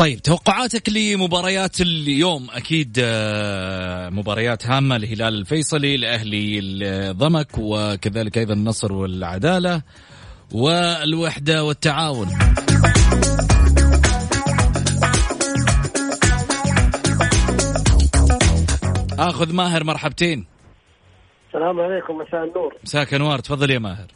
[0.00, 2.46] طيب توقعاتك لمباريات اليوم.
[2.50, 9.82] أكيد آه، مباريات هامة الهلال الفيصلي الاهلي الضمك وكذلك أيضا النصر والعدالة
[10.54, 12.28] والوحدة والتعاون.
[19.18, 20.46] آخذ ماهر مرحبتين.
[21.48, 22.76] السلام عليكم مساء النور.
[22.84, 23.38] مساك أنوار.
[23.38, 24.06] تفضل يا ماهر.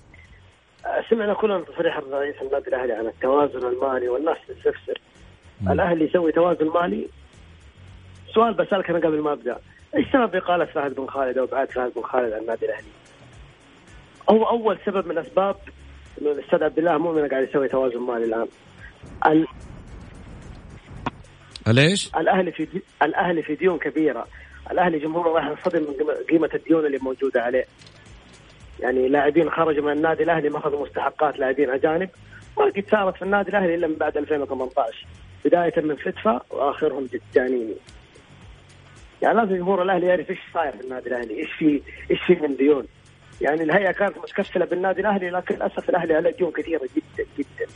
[1.10, 5.00] سمعنا كلنا تصريح الرئيس النادي الأهلي عن التوازن المالي والناس تستفسر
[5.70, 7.08] الأهلي يسوي توازن مالي
[8.34, 9.58] سؤال بسألك أنا قبل ما أبدأ
[9.96, 12.88] إيش سبب إقالة فهد بن خالد أو ابعاد فهد بن خالد عن النادي الأهلي؟
[14.30, 15.56] هو أول سبب من أسباب
[16.20, 18.46] انه الاستاذ عبد الله مؤمن قاعد يسوي توازن مالي الآن.
[19.26, 19.46] ال...
[21.66, 22.82] ليش؟ الأهلي في دي...
[23.02, 24.26] الأهلي في ديون كبيرة،
[24.70, 27.64] الأهلي جمهوره راح ينصدم من قيمة الديون اللي موجودة عليه.
[28.80, 32.10] يعني لاعبين خرجوا من النادي الأهلي ما أخذوا مستحقات لاعبين أجانب
[32.56, 35.06] قد صارت في النادي الأهلي إلا من بعد 2018
[35.44, 37.74] بداية من فتفا وآخرهم جانيني
[39.22, 42.56] يعني لازم جمهور الأهلي يعرف إيش صاير في النادي الأهلي إيش في إيش في من
[42.56, 42.86] ديون.
[43.40, 47.72] يعني الهيئة كانت متكفله بالنادي الأهلي لكن للأسف الأهلي عليه ديون كثيرة جدا جدا.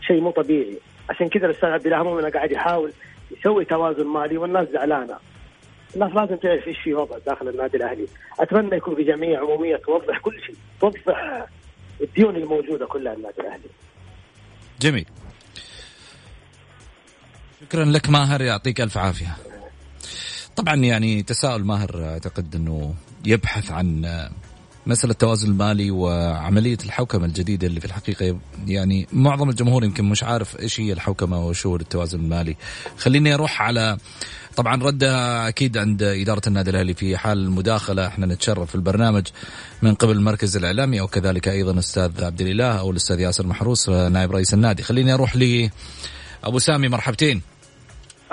[0.00, 0.78] شيء مو طبيعي.
[1.10, 2.92] عشان كذا الأستاذ عبد الله مؤمن قاعد يحاول
[3.30, 5.16] يسوي توازن مالي والناس زعلانة.
[5.94, 8.06] الناس لازم تعرف إيش في وضع داخل النادي الأهلي.
[8.40, 11.46] أتمنى يكون في جمعيه عمومية توضح كل شيء توضح
[12.00, 13.68] الديون الموجودة كلها النادي الأهلي.
[14.80, 15.06] جميل.
[17.60, 19.36] شكرا لك ماهر يعطيك ألف عافية.
[20.56, 24.04] طبعا يعني تساؤل ماهر أعتقد إنه يبحث عن
[24.86, 30.60] مسألة التوازن المالي وعملية الحوكمة الجديدة اللي في الحقيقة يعني معظم الجمهور يمكن مش عارف
[30.60, 32.56] إيش هي الحوكمة وشو التوازن المالي.
[32.98, 33.98] خليني أروح على
[34.56, 38.06] طبعا رد أكيد عند إدارة النادي الأهلي في حال المداخلة.
[38.06, 39.26] إحنا نتشرف في البرنامج
[39.82, 44.32] من قبل المركز الإعلامي أو كذلك أيضا أستاذ عبد الإله أو الأستاذ ياسر محروس نائب
[44.32, 44.82] رئيس النادي.
[44.82, 45.70] خليني أروح ل
[46.44, 47.42] أبو سامي مرحبتين.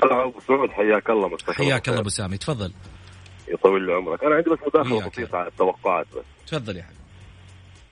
[0.02, 2.72] الله سعود حياك الله حياك الله أبو سامي تفضل.
[3.52, 4.24] يطول لي عمرك.
[4.24, 6.24] أنا عندي بس مداخلة بسيطة على التوقعات بس.
[6.46, 6.98] تفضل يا حبيبي.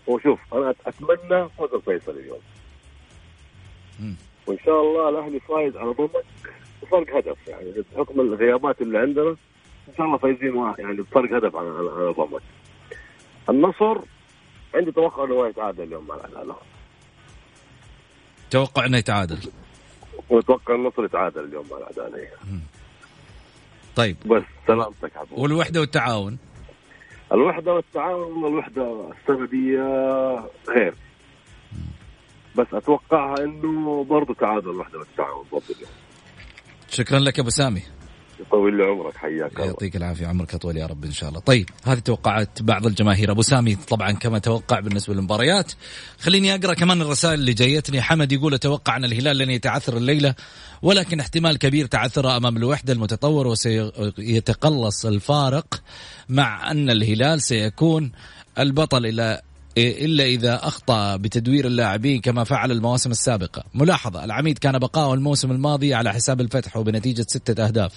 [0.06, 2.40] وشوف أنا أتمنى فوز الفيصل اليوم.
[4.46, 6.24] وإن شاء الله الأهلي فايز على ضمك
[6.82, 9.30] بفرق هدف يعني بحكم الغيابات اللي عندنا
[9.88, 12.42] إن شاء الله فايزين واحد يعني بفرق هدف على على ضمك.
[13.48, 13.98] النصر
[14.74, 16.54] عندي توقع إنه يتعادل اليوم مع الأهلي.
[18.50, 19.38] توقع إنه يتعادل.
[20.30, 22.28] وأتوقع النصر يتعادل اليوم مع العدالة
[23.96, 24.16] طيب.
[24.26, 26.38] بس سلامتك عبود والوحدة والتعاون؟
[27.32, 29.10] الوحدة والتعاون الوحدة
[29.50, 29.76] دي
[30.68, 30.94] غير.
[32.56, 35.64] بس أتوقعها إنه برضه تعادل الوحدة والتعاون برضه.
[36.88, 37.82] شكرا لك أبو سامي.
[38.40, 39.66] يطول لي عمرك حياك الله.
[39.66, 41.40] يعطيك العافية عمرك أطول يا رب إن شاء الله.
[41.40, 43.30] طيب هذه توقعات بعض الجماهير.
[43.30, 45.72] أبو سامي طبعا كما توقع بالنسبة للمباريات.
[46.18, 48.02] خليني أقرأ كمان الرسائل اللي جايتني.
[48.02, 50.34] حمد يقول أتوقع أن الهلال لن يتعثر الليلة
[50.82, 55.82] ولكن احتمال كبير تعثره أمام الوحدة المتطور وسيتقلص الفارق
[56.28, 58.12] مع أن الهلال سيكون
[58.58, 59.42] البطل إلى
[59.78, 63.64] إلا إذا أخطأ بتدوير اللاعبين كما فعل المواسم السابقة.
[63.74, 67.92] ملاحظة العميد كان بقاؤه الموسم الماضي على حساب الفتح وبنتيجة ستة أهداف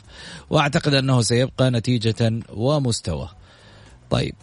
[0.50, 3.30] وأعتقد أنه سيبقى نتيجة ومستوى.
[4.10, 4.36] طيب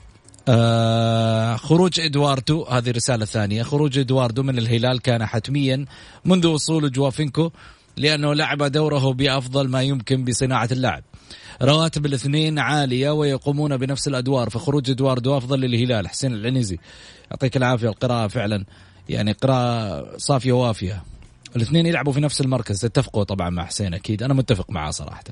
[0.48, 5.84] آه خروج إدواردو هذه رسالة ثانية خروج إدواردو من الهلال كان حتميا
[6.24, 7.50] منذ وصول جوافينكو
[7.96, 11.04] لأنه لعب دوره بأفضل ما يمكن بصناعة اللعب
[11.62, 16.08] رواتب الاثنين عالية ويقومون بنفس الأدوار فخروج إدواردو أفضل للهلال.
[16.08, 16.78] حسين العنزي
[17.30, 17.88] يعطيك العافية.
[17.88, 18.64] القراءة فعلا
[19.08, 21.02] يعني قراءة صافية وافية
[21.56, 22.84] الاثنين يلعبوا في نفس المركز.
[22.84, 24.22] اتفقوا طبعا مع حسين أكيد.
[24.22, 25.24] أنا متفق معاه صراحة.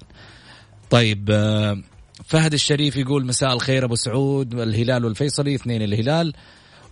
[0.90, 1.83] طيب آه،
[2.24, 4.54] فهد الشريف يقول مساء الخير أبو سعود.
[4.54, 6.33] الهلال والفيصلي اثنين الهلال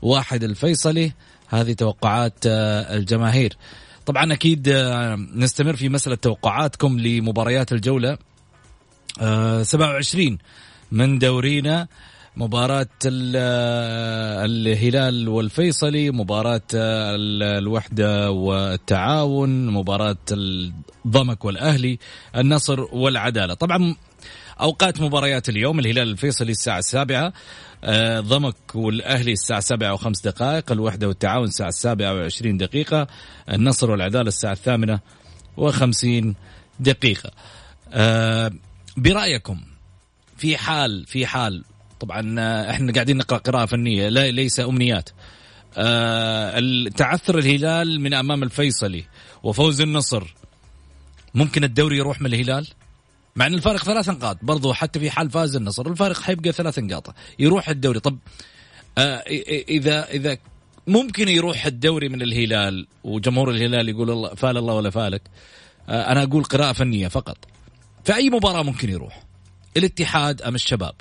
[0.02, 1.12] واحد الفيصلي.
[1.48, 3.56] هذه توقعات آه، الجماهير.
[4.06, 8.18] طبعا أكيد آه، نستمر في مسألة توقعاتكم لمباريات الجولة.
[9.18, 10.38] 27
[10.92, 11.88] من دورينا.
[12.36, 12.86] مباراة
[14.44, 21.98] الهلال والفيصلي مباراة الوحدة والتعاون مباراة الضمك والأهلي
[22.36, 23.54] النصر والعدالة.
[23.54, 23.94] طبعا
[24.60, 27.32] أوقات مباريات اليوم الهلال الفيصلي الساعة السابعة
[28.20, 33.06] ضمك والأهلي الساعة سبعة وخمس دقائق الوحدة والتعاون الساعة السابعة وعشرين دقيقة
[33.50, 35.00] النصر والعدالة الساعة الثامنة
[35.56, 36.34] وخمسين
[36.80, 37.30] دقيقة.
[38.96, 39.60] برأيكم
[40.36, 41.64] في حال في حال
[42.00, 45.08] طبعا آه، إحنا قاعدين نقرأ قراءة فنية لا ليس أمنيات.
[45.76, 49.04] أه تعثر الهلال من أمام الفيصلي
[49.42, 50.34] وفوز النصر
[51.34, 52.68] ممكن الدوري يروح من الهلال؟
[53.36, 57.14] مع إن الفارق ثلاث نقاط برضو حتى في حال فاز النصر الفارق حيبقى ثلاث نقاط
[57.38, 58.00] يروح الدوري.
[58.00, 58.18] طب
[58.98, 59.24] آه
[59.68, 60.38] إذا إذا
[60.86, 65.22] ممكن يروح الدوري من الهلال وجمهور الهلال يقول الله فال الله ولا فالك؟
[65.88, 67.51] آه أنا أقول قراءة فنية فقط.
[68.04, 69.22] في اي مباراة ممكن يروح؟
[69.76, 70.94] الاتحاد أم الشباب؟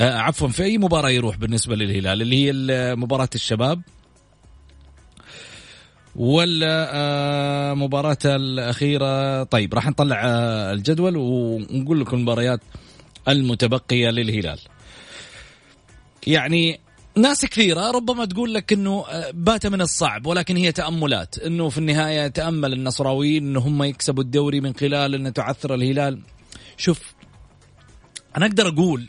[0.00, 2.52] آه عفوا في أي مباراة يروح بالنسبة للهلال؟ اللي هي
[2.96, 3.82] مباراة الشباب؟
[6.16, 12.60] ولا آه مباراة الأخيرة؟ طيب راح نطلع آه الجدول ونقول لكم المباريات
[13.28, 14.58] المتبقية للهلال.
[16.26, 16.80] يعني
[17.16, 21.38] ناس كثيرة ربما تقول لك إنه آه، بات من الصعب ولكن هي تأملات.
[21.38, 26.20] إنه في النهاية تأمل النصراويين انه هم يكسبوا الدوري من خلال إن تعثر الهلال.
[26.76, 27.14] شوف
[28.36, 29.08] أنا أقدر أقول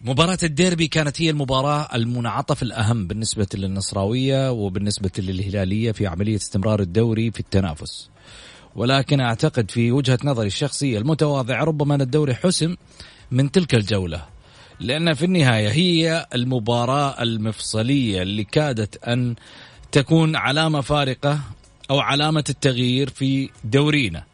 [0.00, 7.30] مباراة الديربي كانت هي المباراة المنعطف الأهم بالنسبة للنصراوية وبالنسبة للهلالية في عملية استمرار الدوري
[7.30, 8.10] في التنافس.
[8.76, 12.76] ولكن أعتقد في وجهة نظري الشخصية المتواضعة ربما أن الدوري حسم
[13.30, 14.31] من تلك الجولة.
[14.82, 19.34] لأن في النهاية هي المباراة المفصلية اللي كادت أن
[19.92, 21.40] تكون علامة فارقة
[21.90, 24.24] أو علامة التغيير في دورينا.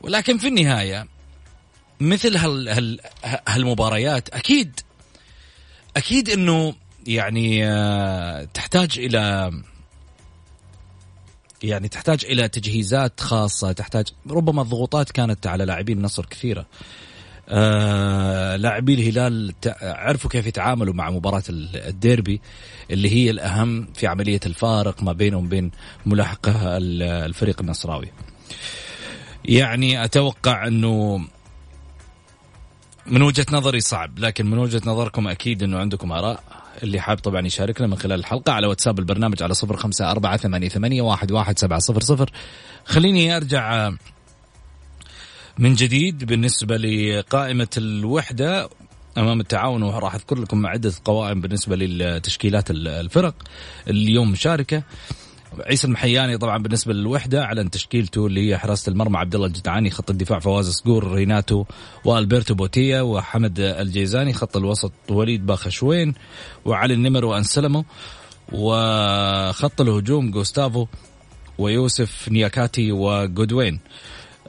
[0.00, 1.06] ولكن في النهاية
[2.00, 3.00] مثل هال هال
[3.48, 4.80] هالمباريات أكيد
[5.96, 6.74] أكيد أنه
[7.06, 9.52] يعني آه، تحتاج إلى
[11.62, 16.66] يعني تحتاج إلى تجهيزات خاصة تحتاج ربما الضغوطات كانت على لاعبين النصر كثيرة.
[17.48, 22.40] آه لاعبي الهلال عرفوا كيف يتعاملوا مع مباراة الديربي
[22.90, 25.70] اللي هي الأهم في عملية الفارق ما بينهم وبين
[26.06, 26.52] ملاحقة
[27.26, 28.08] الفريق النصراوي.
[29.44, 31.20] يعني أتوقع أنه
[33.06, 36.42] من وجهة نظري صعب لكن من وجهة نظركم أكيد أنه عندكم آراء.
[36.82, 40.68] اللي حاب طبعا يشاركنا من خلال الحلقة على واتساب البرنامج على صفر خمسة أربعة ثمانية,
[40.68, 42.30] ثمانية واحد, واحد سبعة صفر صفر.
[42.84, 43.92] خليني أرجع
[45.58, 48.68] من جديد بالنسبة لقائمة الوحدة
[49.18, 53.34] أمام التعاون وراح أذكر لكم عدة قوائم بالنسبة لتشكيلات الفرق.
[53.88, 54.82] اليوم مشاركة
[55.60, 60.10] عيسى المحياني طبعا بالنسبة للوحدة أعلن تشكيلته اللي هي حراسة المرمى عبد الله الجدعاني خط
[60.10, 61.64] الدفاع فواز صقور ريناتو
[62.04, 66.14] والبرتو بوتيا وحمد الجيزاني خط الوسط وليد باخشوين
[66.64, 67.84] وعلي النمر وأنسلمو
[68.52, 70.86] وخط الهجوم جوستافو
[71.58, 73.80] ويوسف نياكاتي وجودوين.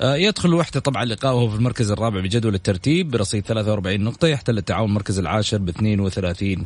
[0.02, 5.20] يدخل الوحدة طبعا لقاؤه في المركز الرابع بجدول الترتيب برصيد 43 نقطة يحتل التعاون المركز
[5.20, 6.66] العاشر ب 32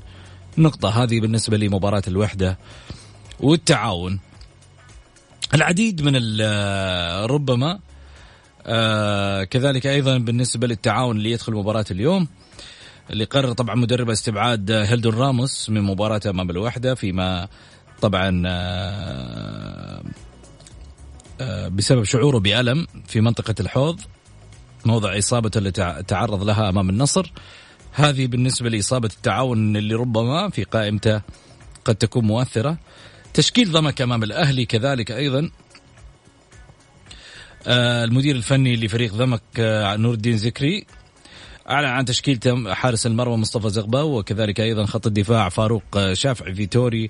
[0.58, 1.04] نقطة.
[1.04, 2.58] هذه بالنسبة لمباراة الوحدة
[3.40, 4.20] والتعاون.
[5.54, 6.42] العديد من
[7.26, 7.80] ربما
[8.66, 12.28] آه كذلك أيضا بالنسبة للتعاون اللي يدخل مباراة اليوم
[13.10, 17.48] اللي قرر طبعا مدرب استبعاد هيلدون راموس من مباراة أمام الوحدة فيما
[18.02, 20.04] طبعا آه آه
[21.70, 24.02] بسبب شعوره بألم في منطقة الحوض
[24.86, 25.72] موضع إصابته اللي
[26.08, 27.32] تعرض لها أمام النصر.
[27.94, 31.22] هذه بالنسبة لإصابة التعاون اللي ربما في قائمته
[31.86, 32.78] قد تكون مؤثرة.
[33.34, 35.52] تشكيل ضمك أمام الأهلي كذلك أيضا.
[37.68, 40.86] آه، المدير الفني لفريق ضمك آه، نور الدين زكري
[41.70, 47.10] أعلن عن تشكيل حارس المرمى مصطفى زغبا وكذلك أيضا خط الدفاع فاروق آه، شافعي فيتوري.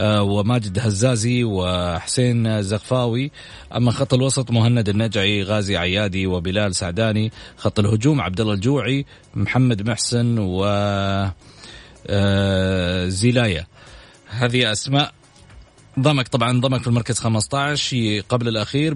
[0.00, 3.30] وماجد هزازي وحسين زغفاوي.
[3.76, 7.32] أما خط الوسط مهند النجعي غازي عيادي وبلال سعداني.
[7.56, 10.64] خط الهجوم عبد الله الجوعي محمد محسن و
[13.08, 13.66] زيلايا
[14.28, 15.12] هذه أسماء.
[16.00, 18.94] ضمك طبعا ضمك في المركز 15 قبل الأخير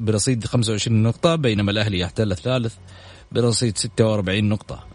[0.00, 2.74] برصيد 25 نقطة بينما الأهلي يحتل الثالث
[3.32, 4.86] برصيد 46 نقطة.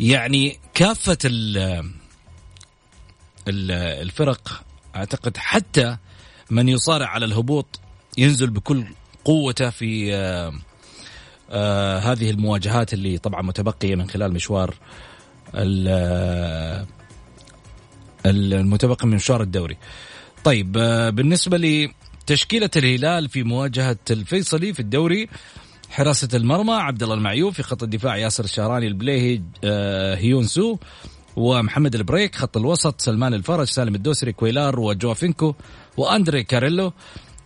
[0.00, 1.18] يعني كافة
[3.48, 4.63] الفرق
[4.96, 5.96] أعتقد حتى
[6.50, 7.80] من يصارع على الهبوط
[8.18, 8.84] ينزل بكل
[9.24, 10.52] قوته في آه
[11.50, 14.74] آه هذه المواجهات اللي طبعا متبقية من خلال مشوار
[15.54, 16.86] آه،
[18.26, 19.76] المتبقي من مشوار الدوري.
[20.44, 20.72] طيب
[21.14, 25.28] بالنسبة لتشكيلة الهلال في مواجهة الفيصلي في الدوري
[25.90, 30.76] حراسة المرمى عبد الله المعيوف في خط الدفاع ياسر الشهراني البليهي آه، هيون سو
[31.36, 35.54] ومحمد البريك خط الوسط سلمان الفرج سالم الدوسري كويلار وجوافينكو
[35.96, 36.92] وأندري كاريلو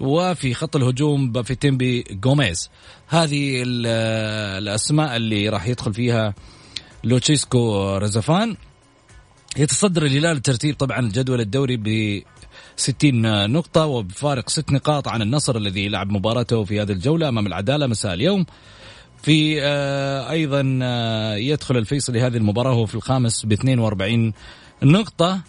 [0.01, 2.71] وفي خط الهجوم بافيتيمبي جوميز
[3.09, 6.35] هذه الأسماء اللي راح يدخل فيها
[7.05, 8.57] لوتشيسكو رزفان.
[9.57, 12.23] يتصدر الهلال الترتيب طبعا الجدول الدوري ب
[12.77, 17.87] 60 نقطة وبفارق ست نقاط عن النصر الذي لعب مباراته في هذه الجولة أمام العدالة.
[17.87, 18.47] مساء اليوم.
[19.23, 24.33] في آه، أيضا آه، يدخل الفيصلي هذه المباراة وهو في الخامس ب 42
[24.83, 25.41] نقطة.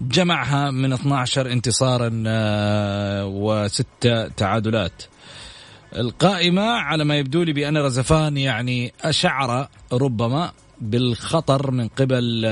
[0.00, 5.02] جمعها من 12 انتصارا آه، وستة تعادلات.
[5.96, 12.44] القائمة على ما يبدو لي بأن رزفان يعني أشعر ربما بالخطر من قبل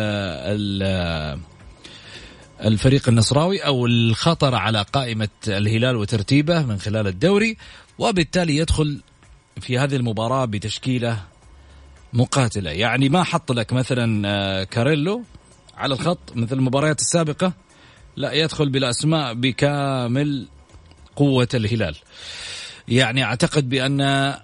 [2.64, 7.56] الفريق النصراوي أو الخطر على قائمة الهلال وترتيبه من خلال الدوري.
[7.98, 9.00] وبالتالي يدخل
[9.60, 11.22] في هذه المباراة بتشكيلة
[12.12, 12.70] مقاتلة.
[12.70, 15.22] يعني ما حط لك مثلا آه، كاريلو
[15.76, 17.52] على الخط مثل المباريات السابقة؟
[18.16, 20.48] لا يدخل بالاسماء بكامل
[21.16, 21.96] قوة الهلال.
[22.88, 24.34] يعني أعتقد بأن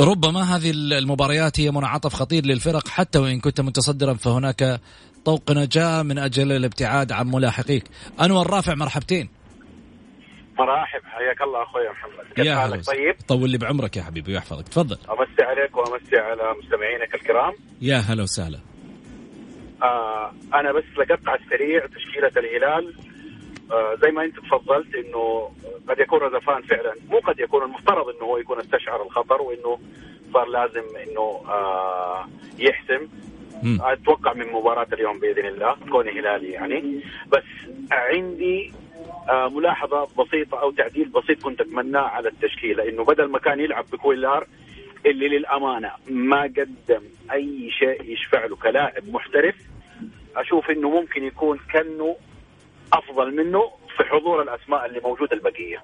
[0.00, 4.80] ربما هذه المباريات هي منعطف خطير للفرق حتى وإن كنت متصدرا فهناك
[5.24, 7.84] طوق نجاة من أجل الابتعاد عن ملاحقيك.
[8.20, 9.28] أنور رافع مرحبتين.
[10.58, 12.46] مرحب حياك الله أخوي محمد.
[12.46, 14.68] يا حالك؟ طيب؟ طول لي بعمرك يا حبيبي ويحفظك.
[14.68, 14.98] تفضل.
[15.10, 17.52] أمسي عليك وأمسي على مستمعينك الكرام.
[17.80, 18.58] يا هلا وسهلا.
[19.82, 22.94] آه أنا بس لقطت على السريع تشكيلة الهلال.
[23.72, 25.50] آه زي ما أنت تفضلت إنه
[25.88, 26.94] قد يكون رزفان فعلا.
[27.10, 29.78] مو قد يكون المفترض إنه هو يكون استشعر الخطر وإنه
[30.32, 32.28] صار لازم إنه آه
[32.58, 33.08] يحسم.
[33.80, 37.00] أتوقع من مباراة اليوم بإذن الله كوني هلالي يعني.
[37.28, 37.44] بس
[37.92, 38.72] عندي
[39.30, 44.46] ملاحظة بسيطة أو تعديل بسيط كنت أتمناه على التشكيله انه بدل ما كان يلعب بكويلار
[45.06, 47.02] اللي للأمانة ما قدم
[47.32, 49.54] أي شيء يشفع له كلاعب محترف
[50.36, 52.16] أشوف إنه ممكن يكون كانه
[52.92, 55.82] أفضل منه في حضور الأسماء اللي موجودة البقية.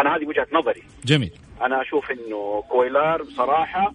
[0.00, 0.82] أنا هذه وجهة نظري.
[1.04, 1.32] جميل.
[1.62, 3.94] أنا أشوف إنه كويلار بصراحة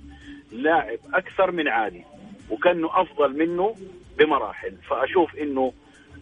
[0.52, 2.04] لاعب أكثر من عادي
[2.49, 3.76] وكنو أفضل منه
[4.18, 4.74] بمراحل.
[4.89, 5.74] فأشوف إنه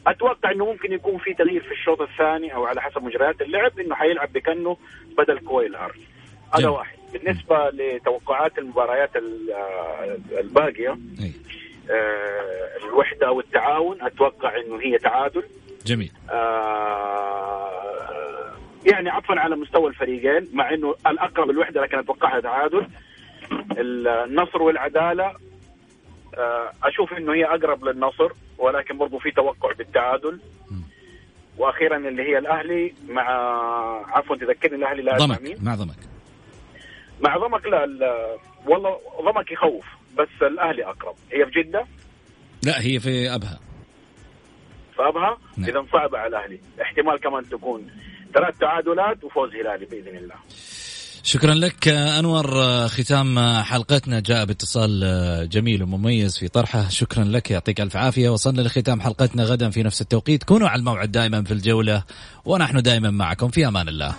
[0.07, 3.95] أتوقع إنه ممكن يكون في تغيير في الشوط الثاني أو على حسب مجريات اللعب إنه
[3.95, 4.77] حيلعب بكنو
[5.17, 5.95] بدل كويلار
[6.53, 6.97] هذا واحد.
[7.13, 9.09] بالنسبة لتوقعات المباريات
[10.39, 10.97] الباقية
[11.91, 15.43] آه الوحدة والتعاون أتوقع إنه هي تعادل.
[15.85, 16.11] جميل.
[16.29, 17.71] آه
[18.85, 22.87] يعني عطفا على مستوى الفريقين مع إنه الأقرب الوحدة لكن أتوقعها تعادل.
[23.77, 25.33] النصر والعدالة
[26.37, 28.31] آه، أشوف إنه هي أقرب للنصر.
[28.57, 30.39] ولكن برضو في توقع بالتعادل.
[31.57, 33.23] وأخيرا اللي هي الأهلي مع
[34.17, 35.95] عفوا تذكرني الأهلي لا ضمك مين؟ مع ضمك.
[37.21, 38.37] مع ضمك لا ال-
[38.67, 39.85] والله ضمك يخوف
[40.17, 41.15] بس الأهلي أقرب.
[41.31, 41.85] هي في جدة؟
[42.63, 43.59] لا هي في أبها.
[44.97, 45.69] فابها نعم.
[45.69, 46.59] اذا صعبة على الأهلي.
[46.81, 47.87] احتمال كمان تكون
[48.33, 50.35] ثلاث تعادلات وفوز هلالي بإذن الله.
[51.25, 52.47] شكرا لك أنور.
[52.87, 56.89] ختام حلقتنا جاء باتصال جميل ومميز في طرحه.
[56.89, 58.29] شكرا لك يعطيك ألف عافية.
[58.29, 60.43] وصلنا لختام حلقتنا غدا في نفس التوقيت.
[60.43, 62.03] كونوا على الموعد دائما في الجولة
[62.45, 63.49] ونحن دائما معكم.
[63.49, 64.15] في أمان الله.